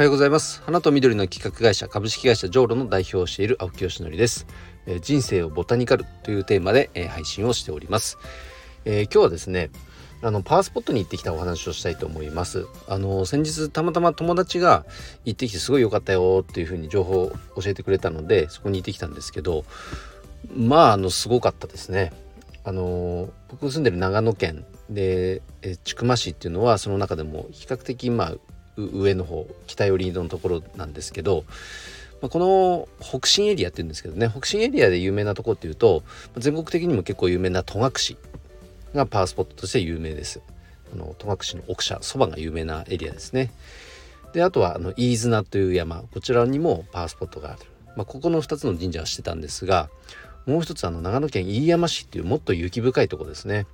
[0.00, 0.62] はようございます。
[0.62, 4.46] 花と緑の企画会社株式会社ジョーロの代表をしている青木よしのりです、
[4.86, 8.16] えー、人生をボタニカルというテーマで、えー、配信をしております、
[8.86, 9.68] えー、今日はですね
[10.22, 12.66] あのパワースポットに行ってきたお話をしたいと思います。
[12.88, 14.86] あの先日たまたま友達が
[15.26, 19.66] 行ってきてすごい良かったよっていう風に情報を教えてくれたのでそこに行ってきたんですけど
[20.56, 22.10] まああのすごかったですね。
[22.64, 25.42] あの僕住んでる長野県で
[25.84, 28.34] 千曲市っていうのはその中でも比較的まあ
[28.88, 31.44] 上の方北寄りのところなんですけど、
[32.22, 36.02] まあ、この北進エリアっていうんですけどね北進エリアで有名なとこっていうと
[36.36, 38.16] 全国的にも結構有名な戸隠
[38.94, 40.40] がパワースポットとして有名です。
[40.92, 43.50] あの戸隠の奥社そばが有名なエリアですね。
[44.32, 47.60] であとはあの飯綱という山こちらにもパワースポットがある、
[47.96, 49.90] まあ、ここの2つの神社はしてたんですが
[50.46, 53.66] もう一つあの長野県飯山市っていうもっと雪深いとこですね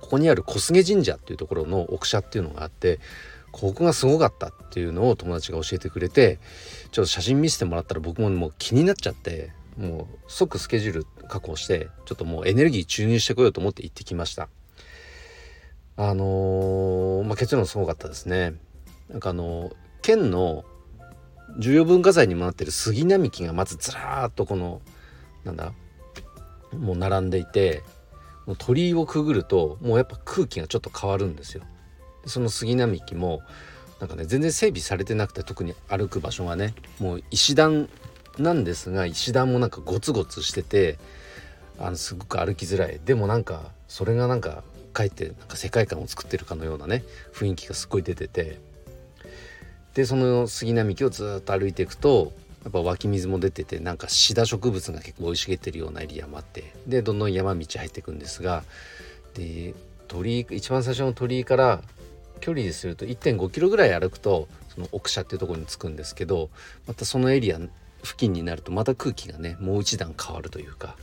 [0.00, 3.00] ここにある小菅神社っていうところの奥社っていうのがあって
[3.56, 6.38] ここがすごかったっていうのを友達が教えてくれて
[6.92, 14.50] ちょっと写真見せてもらったら僕ももう気になっちゃってもう即スケジュール確保してちょっともうエネルギー注入してこようと思って行ってきました。
[15.96, 18.56] あのー、まあ、結論すごかったですね。
[19.08, 20.66] なんかあの県の
[21.58, 24.82] 重要文化財にもなってる杉並木がまずずらーっとこの
[25.44, 25.72] なんだ
[26.78, 27.82] もう並んでいて
[28.44, 31.62] もう鳥居をくぐるともうやっぱ空気がちょっと変わるんですよ。
[32.26, 33.42] その杉並木も
[34.00, 37.88] なんかね全然整備されてなくて特に歩く場所がねもう石段
[38.38, 40.98] なんですが石段もなんかゴツゴツしてて
[41.78, 43.00] あのすごく歩きづらい。
[43.04, 47.04] でもなんかそれがなんかかえってなんか世界観を作ってるかのようなね
[47.34, 48.58] 雰囲気がすっごい出てて。
[49.94, 56.74] でその杉並木をずっと歩いていくとやっぱ湧き水も出ててなんかシダ植物が結構生い茂ってるようなエリアもあって。
[56.86, 58.64] でどんどん山道入っていくんですが。
[59.32, 59.74] で
[60.08, 61.82] 鳥居一番最初の鳥居から
[62.40, 66.50] 距離ですると1.5キロぐらい歩くとその奥社っていうところに着くんですけど
[66.86, 67.70] またそのエリア付
[68.16, 70.96] 近になるとまた空気がねもう一段変わるというか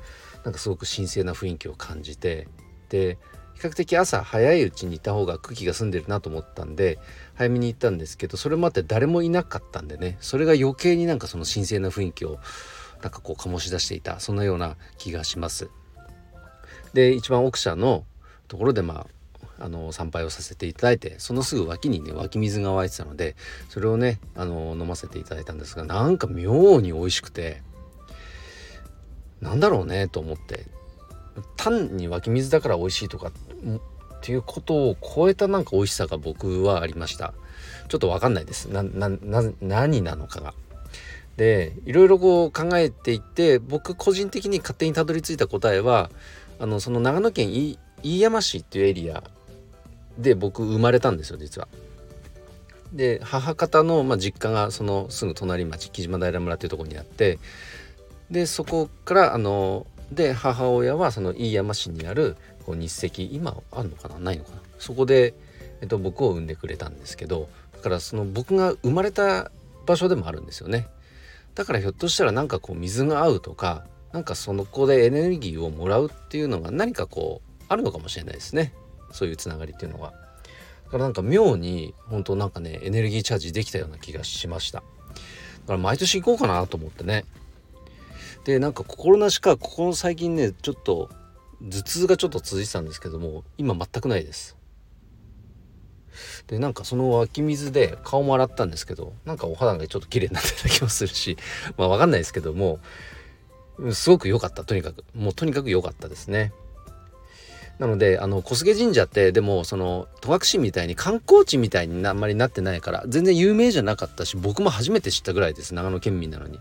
[0.43, 2.47] なんかすごく神聖な雰囲気を感じて
[2.89, 3.17] で
[3.55, 6.99] 比較的朝早いうちに行った方が空気が澄んでるなと思ったんで
[7.35, 12.39] 早めに行ったんですけどそれもあって誰もいなかったんでねそれが余計になんかその神聖な雰囲気を
[13.01, 15.69] なんかこう醸し出していたそんなような気がします。
[16.93, 18.05] で一番奥社の
[18.47, 19.07] ところでまあ
[19.63, 23.37] あの参拝をさせていただいてそのすぐ脇にね湧き水が湧いてたので
[23.69, 27.61] それをねあの飲ませていただいたんですがなんか妙に美味しくて
[29.39, 30.65] なんだろうねと思って
[31.55, 33.31] 単に湧き水だから美味しいとかっ
[34.21, 37.33] ていうことを超えたなんか美味しさが僕はありました
[37.87, 39.09] ちょっと分かんないですなな
[39.61, 40.53] 何なのかが。
[41.37, 46.11] でいろいろこう考えていって僕個人的に勝手にたどり着いた答えは
[46.59, 49.23] あのその長野県飯山市っていうエリア
[50.17, 51.67] で僕生まれたんですよ実は。
[52.91, 57.39] で母方の、まあ、実家がそのすぐ隣町木島平村っていうとこにあって
[58.29, 64.19] でそこからあので母親はその飯山市にあるこう日赤今あるのかな？
[64.19, 64.57] ないのかな？
[64.77, 65.33] そこで、
[65.81, 69.51] えっと、僕を産んでくれたんですけどだからその僕が生まれた
[69.87, 70.87] 場所でもあるんですよね。
[71.55, 78.73] だからひょっとしたらなんかこう水が合うとかなんかその子でエネルギーをもらうっていうのが何かこうあるのかもしれないですね。
[79.13, 80.11] そういうつながりっていうのが。
[80.85, 84.79] だからなんか妙に本当なんかねエネルギーチャージできたような気がしました。
[84.79, 87.25] だから毎年行こうかなと思ってね。
[88.43, 91.09] でなんか心なしかここの最近ねちょっと
[91.61, 94.57] 頭痛がちょっと続いてたんですけども今全くないです。
[96.47, 101.37] でなんかその湧き水で顔も洗ったんですけどなんかお肌がちょっと綺麗になってた気もするし
[101.77, 102.79] まあ分かんないですけども
[103.93, 106.51] すごく良かったとにかくもうとにかく良かったですね。
[107.79, 116.59] なのであの小菅神社ってでもその戸隠みたいに観光地みたいにあんまりなってないから全然有名じゃなかったし僕も初めて知ったぐらいです長野県民なのに。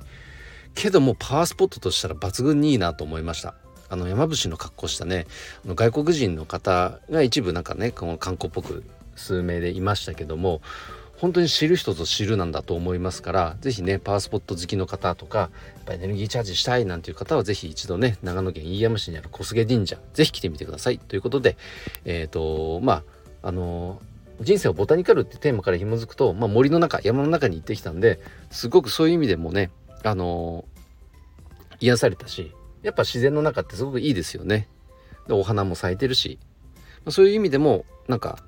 [0.74, 3.54] けどもパワースポットとしたら抜群にいいなと思いました。
[3.90, 5.26] あの山伏の格好したね
[5.66, 8.84] 外国人の方が一部なんかねこの観光っぽく
[9.16, 10.62] 数名でいましたけども
[11.22, 15.50] 本当に知る人ぞ知るなんだと思いますから是非ねパワースポット好きの方とかやっ
[15.84, 20.98] ぱエネルギーチャージしたいなんていう方は是非一度ね長野県飯山市にある小菅神社是非来てみてください。
[20.98, 21.56] ということで
[22.04, 23.04] えっ、ー、とま
[23.42, 24.02] ああの
[24.40, 28.18] 人生をボタニカルってテーマから紐づくと、まあ、森の中山の中に行ってきたんで
[28.50, 29.70] すごくそういう意味でもね
[30.02, 30.64] あの
[31.78, 32.52] 癒されたし
[32.82, 34.66] やっぱ自然の中ってすごくいいですよね。
[35.28, 36.40] でお花も咲いてるし、
[37.04, 38.40] まあ、そういう意味でもなんか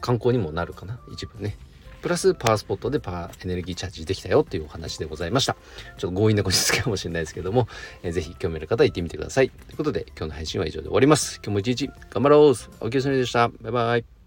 [0.00, 1.56] 観光にもなるかな一部ね。
[2.00, 5.56] プラスパワースポットでパワーエネルギーチャージできたよというお話でございました。
[5.96, 7.68] ちょっと強引なこじつけかもしれないですけども、
[8.02, 9.50] えー、ぜひ興味ある方は行ってみてください。
[9.50, 11.36] ということで今日の配信は以上で終わります。
[11.36, 13.48] 今日も一日頑張ろう青木よしのりでした。
[13.48, 14.17] バイバイ。